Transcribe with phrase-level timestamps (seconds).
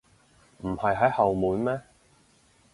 [0.63, 1.79] 唔係喺後門咩？